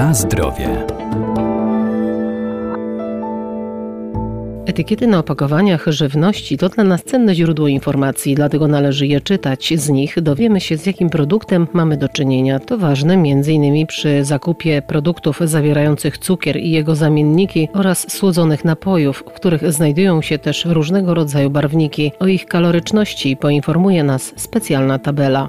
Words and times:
Na 0.00 0.14
zdrowie. 0.14 0.86
Etykiety 4.66 5.06
na 5.06 5.18
opakowaniach 5.18 5.84
żywności 5.86 6.58
to 6.58 6.68
dla 6.68 6.84
nas 6.84 7.04
cenne 7.04 7.34
źródło 7.34 7.68
informacji, 7.68 8.34
dlatego 8.34 8.68
należy 8.68 9.06
je 9.06 9.20
czytać. 9.20 9.72
Z 9.76 9.88
nich 9.88 10.20
dowiemy 10.20 10.60
się, 10.60 10.76
z 10.76 10.86
jakim 10.86 11.10
produktem 11.10 11.66
mamy 11.72 11.96
do 11.96 12.08
czynienia. 12.08 12.58
To 12.58 12.78
ważne 12.78 13.14
m.in. 13.14 13.86
przy 13.86 14.24
zakupie 14.24 14.82
produktów 14.82 15.40
zawierających 15.44 16.18
cukier 16.18 16.56
i 16.56 16.70
jego 16.70 16.94
zamienniki 16.94 17.68
oraz 17.74 18.12
słodzonych 18.12 18.64
napojów, 18.64 19.24
w 19.26 19.32
których 19.34 19.72
znajdują 19.72 20.22
się 20.22 20.38
też 20.38 20.64
różnego 20.64 21.14
rodzaju 21.14 21.50
barwniki. 21.50 22.12
O 22.18 22.26
ich 22.26 22.46
kaloryczności 22.46 23.36
poinformuje 23.36 24.04
nas 24.04 24.32
specjalna 24.36 24.98
tabela. 24.98 25.48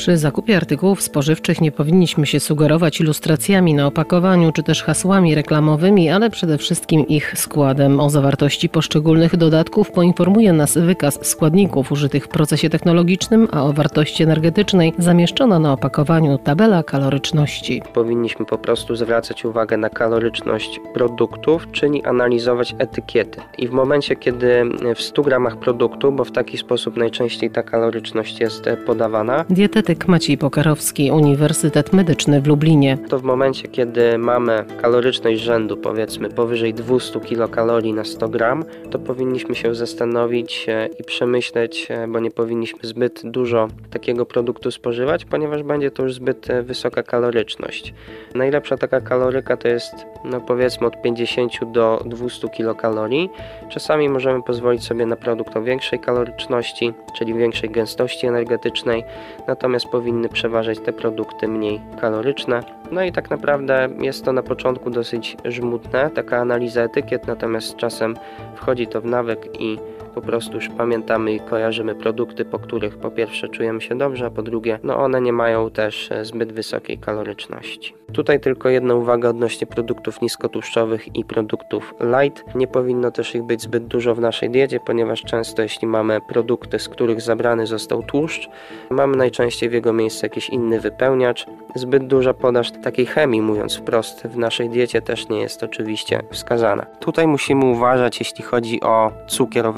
Przy 0.00 0.18
zakupie 0.18 0.56
artykułów 0.56 1.02
spożywczych 1.02 1.60
nie 1.60 1.72
powinniśmy 1.72 2.26
się 2.26 2.40
sugerować 2.40 3.00
ilustracjami 3.00 3.74
na 3.74 3.86
opakowaniu 3.86 4.52
czy 4.52 4.62
też 4.62 4.82
hasłami 4.82 5.34
reklamowymi, 5.34 6.10
ale 6.10 6.30
przede 6.30 6.58
wszystkim 6.58 7.08
ich 7.08 7.38
składem. 7.38 8.00
O 8.00 8.10
zawartości 8.10 8.68
poszczególnych 8.68 9.36
dodatków 9.36 9.90
poinformuje 9.90 10.52
nas 10.52 10.78
wykaz 10.78 11.26
składników 11.26 11.92
użytych 11.92 12.24
w 12.24 12.28
procesie 12.28 12.70
technologicznym, 12.70 13.48
a 13.52 13.64
o 13.64 13.72
wartości 13.72 14.22
energetycznej 14.22 14.92
zamieszczona 14.98 15.58
na 15.58 15.72
opakowaniu 15.72 16.38
tabela 16.38 16.82
kaloryczności. 16.82 17.82
Powinniśmy 17.94 18.46
po 18.46 18.58
prostu 18.58 18.96
zwracać 18.96 19.44
uwagę 19.44 19.76
na 19.76 19.88
kaloryczność 19.88 20.80
produktów, 20.94 21.66
czyli 21.72 22.04
analizować 22.04 22.74
etykiety. 22.78 23.40
I 23.58 23.68
w 23.68 23.70
momencie, 23.70 24.16
kiedy 24.16 24.62
w 24.96 25.02
100 25.02 25.22
gramach 25.22 25.56
produktu, 25.56 26.12
bo 26.12 26.24
w 26.24 26.32
taki 26.32 26.58
sposób 26.58 26.96
najczęściej 26.96 27.50
ta 27.50 27.62
kaloryczność 27.62 28.40
jest 28.40 28.64
podawana, 28.86 29.44
Dietetyk 29.50 29.89
Maciej 29.90 30.38
Pokarowski, 30.38 31.10
Uniwersytet 31.10 31.92
Medyczny 31.92 32.40
w 32.40 32.46
Lublinie. 32.46 32.98
to 33.08 33.18
w 33.18 33.22
momencie, 33.22 33.68
kiedy 33.68 34.18
mamy 34.18 34.64
kaloryczność 34.82 35.40
rzędu 35.40 35.76
powiedzmy 35.76 36.28
powyżej 36.28 36.74
200 36.74 37.20
kilokalorii 37.20 37.92
na 37.92 38.04
100 38.04 38.28
gram, 38.28 38.64
to 38.90 38.98
powinniśmy 38.98 39.54
się 39.54 39.74
zastanowić 39.74 40.66
e, 40.68 40.88
i 40.98 41.04
przemyśleć, 41.04 41.86
e, 41.90 42.08
bo 42.08 42.20
nie 42.20 42.30
powinniśmy 42.30 42.78
zbyt 42.82 43.20
dużo 43.24 43.68
takiego 43.90 44.26
produktu 44.26 44.70
spożywać, 44.70 45.24
ponieważ 45.24 45.62
będzie 45.62 45.90
to 45.90 46.02
już 46.02 46.14
zbyt 46.14 46.50
e, 46.50 46.62
wysoka 46.62 47.02
kaloryczność. 47.02 47.94
Najlepsza 48.34 48.76
taka 48.76 49.00
kaloryka 49.00 49.56
to 49.56 49.68
jest 49.68 49.94
no 50.24 50.40
powiedzmy 50.40 50.86
od 50.86 51.02
50 51.02 51.52
do 51.72 52.02
200 52.06 52.48
kilokalorii. 52.48 53.30
Czasami 53.68 54.08
możemy 54.08 54.42
pozwolić 54.42 54.84
sobie 54.84 55.06
na 55.06 55.16
produkt 55.16 55.56
o 55.56 55.62
większej 55.62 55.98
kaloryczności, 55.98 56.92
czyli 57.18 57.34
większej 57.34 57.70
gęstości 57.70 58.26
energetycznej, 58.26 59.04
natomiast 59.48 59.79
powinny 59.86 60.28
przeważać 60.28 60.78
te 60.78 60.92
produkty 60.92 61.48
mniej 61.48 61.80
kaloryczne. 62.00 62.62
No 62.90 63.02
i 63.02 63.12
tak 63.12 63.30
naprawdę 63.30 63.88
jest 64.00 64.24
to 64.24 64.32
na 64.32 64.42
początku 64.42 64.90
dosyć 64.90 65.36
żmudne, 65.44 66.10
taka 66.10 66.38
analiza 66.38 66.82
etykiet, 66.82 67.26
natomiast 67.26 67.66
z 67.66 67.76
czasem 67.76 68.16
wchodzi 68.54 68.86
to 68.86 69.00
w 69.00 69.04
nawyk 69.04 69.60
i 69.60 69.78
po 70.14 70.20
prostu 70.20 70.54
już 70.54 70.68
pamiętamy 70.68 71.32
i 71.32 71.40
kojarzymy 71.40 71.94
produkty, 71.94 72.44
po 72.44 72.58
których 72.58 72.96
po 72.96 73.10
pierwsze 73.10 73.48
czujemy 73.48 73.80
się 73.80 73.98
dobrze, 73.98 74.26
a 74.26 74.30
po 74.30 74.42
drugie, 74.42 74.78
no 74.82 74.96
one 74.96 75.20
nie 75.20 75.32
mają 75.32 75.70
też 75.70 76.12
e, 76.12 76.24
zbyt 76.24 76.52
wysokiej 76.52 76.98
kaloryczności. 76.98 77.94
Tutaj 78.12 78.40
tylko 78.40 78.68
jedna 78.68 78.94
uwaga 78.94 79.28
odnośnie 79.28 79.66
produktów 79.66 80.20
niskotłuszczowych 80.20 81.16
i 81.16 81.24
produktów 81.24 81.94
light. 82.00 82.54
Nie 82.54 82.66
powinno 82.66 83.10
też 83.10 83.34
ich 83.34 83.42
być 83.42 83.62
zbyt 83.62 83.86
dużo 83.86 84.14
w 84.14 84.20
naszej 84.20 84.50
diecie, 84.50 84.80
ponieważ 84.86 85.22
często 85.22 85.62
jeśli 85.62 85.88
mamy 85.88 86.20
produkty, 86.28 86.78
z 86.78 86.88
których 86.88 87.20
zabrany 87.20 87.66
został 87.66 88.02
tłuszcz, 88.02 88.48
mamy 88.90 89.16
najczęściej 89.16 89.68
w 89.68 89.72
jego 89.72 89.92
miejsce 89.92 90.26
jakiś 90.26 90.48
inny 90.48 90.80
wypełniacz. 90.80 91.46
Zbyt 91.74 92.06
duża 92.06 92.34
podaż 92.34 92.70
takiej 92.70 93.06
chemii, 93.06 93.42
mówiąc 93.42 93.76
wprost, 93.76 94.22
w 94.22 94.36
naszej 94.36 94.68
diecie 94.68 95.02
też 95.02 95.28
nie 95.28 95.40
jest 95.40 95.62
oczywiście 95.62 96.22
wskazana. 96.30 96.86
Tutaj 97.00 97.26
musimy 97.26 97.64
uważać, 97.64 98.18
jeśli 98.18 98.44
chodzi 98.44 98.80
o 98.80 99.12
cukier, 99.26 99.66
o 99.66 99.72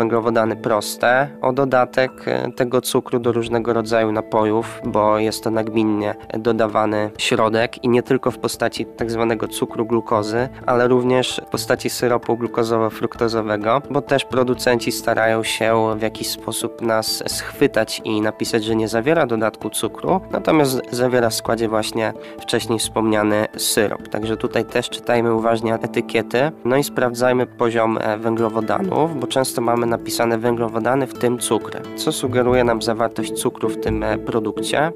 proste, 0.63 1.29
o 1.41 1.53
dodatek 1.53 2.13
e, 2.27 2.53
tego 2.53 2.81
cukru 2.81 3.19
do 3.19 3.33
różnego 3.33 3.73
rodzaju 3.73 4.13
napojów, 4.13 4.81
bo 4.85 5.19
jest 5.19 5.45
to 5.45 5.51
nagminnie 5.51 6.15
dodawany 6.39 7.11
środek 7.19 7.85
i 7.85 7.89
nie 7.89 8.03
tylko 8.03 8.31
w 8.31 8.39
postaci 8.39 8.87
tak 8.87 9.11
zwanego 9.11 9.49
cukru 9.49 9.87
glukozy, 9.87 10.49
ale 10.67 10.89
również 10.89 11.41
w 11.47 11.51
postaci 11.51 11.91
syropu 11.91 12.37
glukozowo-fruktozowego, 12.37 13.83
bo 13.91 14.03
też 14.03 14.25
producenci 14.25 14.93
starają 14.93 15.43
się 15.43 15.97
w 15.97 16.03
jakiś 16.03 16.31
sposób 16.31 16.83
nas 16.83 17.25
schwytać 17.27 18.03
i 18.05 18.21
napisać, 18.21 18.65
że 18.65 18.77
nie 18.77 18.89
zawiera 18.89 19.27
dodatku 19.27 19.71
cukru, 19.71 20.21
natomiast 20.31 20.81
zawiera 20.91 21.31
w 21.31 21.35
składzie 21.35 21.69
właśnie 21.69 22.13
wcześniej 22.41 22.79
wspomniany 22.79 23.47
syrop. 23.57 24.09
Także 24.09 24.37
tutaj 24.37 24.65
też 24.65 24.91
czytajmy 24.91 25.35
uważnie 25.35 25.75
etykiety, 25.75 26.53
no 26.65 26.77
i 26.77 26.85
sprawdzajmy 26.85 27.47
poziom 27.47 27.99
e, 28.01 28.19
węglowodanów, 28.19 29.21
bo 29.21 29.27
często 29.27 29.61
mamy 29.61 29.87
napisane 29.87 30.12
węglowodany, 30.39 31.07
w 31.07 31.15
tym 31.15 31.39
cukry, 31.39 31.81
co 31.97 32.13
sugeruje 32.13 32.65
nam 32.65 32.83
zawartość 32.83 33.33
cukru 33.33 33.69
w 33.69 33.81
tym 33.81 34.03
e, 34.03 34.19
produkcie. 34.19 34.93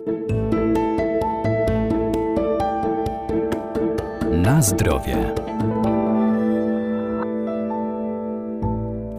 Na 4.33 4.63
zdrowie. 4.63 5.46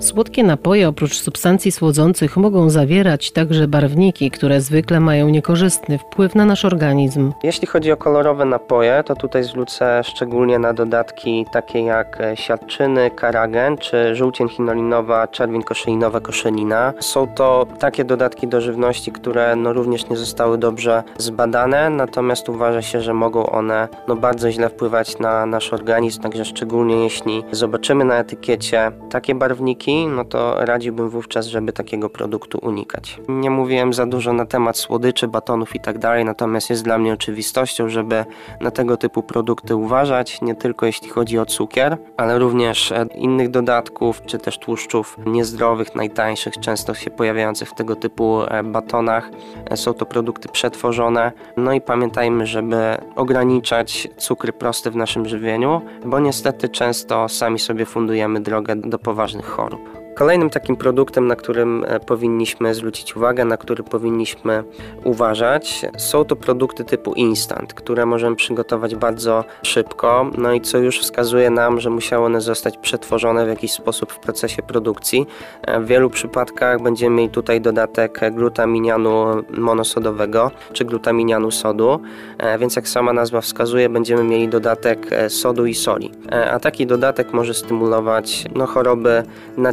Słodkie 0.08 0.44
napoje 0.44 0.90
oprócz 0.90 1.14
substancji 1.20 1.72
słodzących 1.72 2.38
mogą 2.38 2.70
zawierać 2.70 3.32
także 3.32 3.68
barwniki, 3.68 4.32
które 4.32 4.62
zwykle 4.62 5.00
mają 5.00 5.30
niekorzystny 5.30 5.98
wpływ 5.98 6.36
na 6.36 6.46
nasz 6.46 6.66
organizm. 6.66 7.34
Jeśli 7.44 7.68
chodzi 7.68 7.92
o 7.92 7.98
kolorowe 7.98 8.46
napoje, 8.46 9.04
to 9.06 9.16
tutaj 9.16 9.44
zwrócę 9.44 10.02
szczególnie 10.04 10.60
na 10.60 10.74
dodatki 10.74 11.46
takie 11.52 11.80
jak 11.80 12.22
e, 12.22 12.38
siarczyny, 12.38 13.12
karagen 13.12 13.78
czy 13.78 14.16
żółcień 14.16 14.50
chinolinowa, 14.50 15.28
czerwień 15.28 15.64
koszeinowa, 15.64 16.20
koszelina. 16.20 16.94
Są 17.00 17.28
to 17.28 17.68
takie 17.80 18.06
dodatki 18.06 18.48
do 18.48 18.62
żywności, 18.62 19.12
które 19.12 19.56
no 19.56 19.74
również 19.74 20.10
nie 20.10 20.18
zostały 20.18 20.58
dobrze 20.58 21.04
zbadane, 21.18 21.90
natomiast 21.90 22.50
uważa 22.50 22.82
się, 22.82 23.02
że 23.02 23.14
mogą 23.14 23.46
one 23.46 23.88
no 24.08 24.16
bardzo 24.16 24.52
źle 24.52 24.70
wpływać 24.70 25.20
na 25.20 25.46
nasz 25.46 25.74
organizm, 25.74 26.22
także 26.22 26.46
szczególnie 26.46 27.04
jeśli 27.04 27.44
zobaczymy 27.52 28.06
na 28.06 28.18
etykiecie 28.20 28.92
takie 29.10 29.36
barwniki, 29.36 29.97
no 30.06 30.26
to 30.26 30.66
radziłbym 30.66 31.10
wówczas, 31.10 31.48
żeby 31.48 31.74
takiego 31.74 32.10
produktu 32.10 32.60
unikać. 32.62 33.22
Nie 33.28 33.50
mówiłem 33.50 33.94
za 33.94 34.06
dużo 34.06 34.34
na 34.34 34.46
temat 34.46 34.78
słodyczy, 34.78 35.28
batonów 35.28 35.76
i 35.76 35.80
tak 35.80 35.98
dalej, 35.98 36.26
natomiast 36.26 36.70
jest 36.70 36.84
dla 36.84 36.98
mnie 36.98 37.14
oczywistością, 37.14 37.90
żeby 37.90 38.26
na 38.62 38.72
tego 38.72 38.98
typu 38.98 39.24
produkty 39.24 39.76
uważać, 39.76 40.42
nie 40.42 40.56
tylko 40.56 40.86
jeśli 40.86 41.10
chodzi 41.10 41.40
o 41.40 41.46
cukier, 41.46 41.98
ale 42.18 42.40
również 42.40 42.92
e, 42.92 43.06
innych 43.16 43.50
dodatków, 43.50 44.22
czy 44.26 44.38
też 44.38 44.58
tłuszczów 44.58 45.18
niezdrowych, 45.26 45.96
najtańszych, 45.96 46.54
często 46.58 46.94
się 46.94 47.12
pojawiających 47.12 47.70
w 47.70 47.76
tego 47.76 47.96
typu 47.96 48.42
e, 48.42 48.64
batonach. 48.64 49.30
E, 49.70 49.78
Są 49.78 49.94
to 49.94 50.06
produkty 50.06 50.50
przetworzone, 50.50 51.32
no 51.58 51.74
i 51.74 51.82
pamiętajmy, 51.82 52.46
żeby 52.46 52.98
ograniczać 53.16 54.08
cukry 54.18 54.54
proste 54.54 54.92
w 54.92 54.96
naszym 54.96 55.26
żywieniu, 55.26 55.82
bo 56.06 56.20
niestety 56.20 56.70
często 56.70 57.30
sami 57.30 57.60
sobie 57.60 57.86
fundujemy 57.86 58.40
drogę 58.42 58.76
do 58.76 59.00
poważnych 59.00 59.46
chorób. 59.46 59.87
Kolejnym 60.18 60.50
takim 60.50 60.76
produktem, 60.76 61.28
na 61.28 61.36
którym 61.36 61.86
e, 61.88 62.00
powinniśmy 62.00 62.76
zwrócić 62.76 63.16
uwagę, 63.16 63.46
na 63.46 63.58
który 63.58 63.84
powinniśmy 63.84 64.64
uważać, 65.04 65.86
są 65.98 66.26
to 66.26 66.36
produkty 66.36 66.84
typu 66.84 67.14
instant, 67.14 67.74
które 67.74 68.06
możemy 68.06 68.36
przygotować 68.36 68.96
bardzo 68.96 69.44
szybko, 69.64 70.32
no 70.38 70.54
i 70.54 70.62
co 70.62 70.78
już 70.78 71.00
wskazuje 71.00 71.50
nam, 71.50 71.80
że 71.80 71.90
musiały 71.90 72.26
one 72.26 72.42
zostać 72.42 72.78
przetworzone 72.78 73.46
w 73.46 73.50
jakiś 73.50 73.72
sposób 73.72 74.12
w 74.12 74.20
procesie 74.20 74.64
produkcji. 74.64 75.26
E, 75.62 75.80
W 75.80 75.86
wielu 75.86 76.10
przypadkach 76.10 76.82
będziemy 76.82 77.16
mieli 77.16 77.30
tutaj 77.30 77.62
dodatek 77.62 78.20
glutaminianu 78.32 79.26
monosodowego 79.58 80.52
czy 80.74 80.86
glutaminianu 80.86 81.52
sodu, 81.52 82.00
e, 82.38 82.58
więc 82.58 82.76
jak 82.76 82.88
sama 82.88 83.14
nazwa 83.14 83.42
wskazuje, 83.42 83.90
będziemy 83.90 84.24
mieli 84.24 84.48
dodatek 84.50 85.10
sodu 85.30 85.66
i 85.66 85.74
soli. 85.74 86.12
A 86.52 86.60
taki 86.60 86.88
dodatek 86.88 87.34
może 87.34 87.54
stymulować 87.54 88.46
no, 88.56 88.66
choroby 88.66 89.24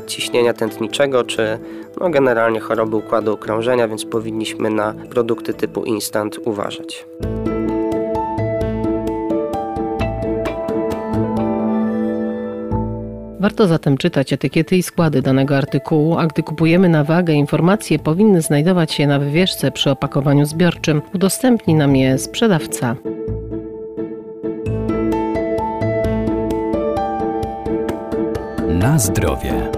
nadciśnienia 0.05 0.55
tętniczego 0.55 1.25
czy 1.25 1.59
no, 2.01 2.11
generalnie 2.11 2.61
choroby 2.61 2.97
układu 2.97 3.33
okrążenia, 3.33 3.89
więc 3.89 4.05
powinniśmy 4.05 4.71
na 4.71 4.95
produkty 5.11 5.55
typu 5.55 5.85
instant 5.85 6.39
uważać. 6.45 7.07
Warto 13.41 13.67
zatem 13.67 13.97
czytać 13.97 14.33
etykiety 14.33 14.77
i 14.77 14.83
składy 14.83 15.23
danego 15.23 15.57
artykułu, 15.57 16.19
a 16.19 16.27
gdy 16.27 16.43
kupujemy 16.43 16.89
na 16.89 17.05
wagę, 17.05 17.33
informacje 17.33 17.99
powinny 17.99 18.43
znajdować 18.43 18.93
się 18.93 19.07
na 19.07 19.19
wywieszce 19.19 19.71
przy 19.71 19.91
opakowaniu 19.91 20.47
zbiorczym. 20.47 21.03
Udostępni 21.15 21.75
nam 21.75 21.97
je 21.97 22.19
sprzedawca. 22.19 22.97
Na 28.85 28.99
zdrowie. 28.99 29.71